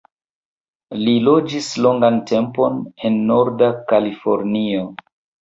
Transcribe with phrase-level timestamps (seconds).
[1.01, 4.91] Li loĝis longan tempon en norda Kalifornio.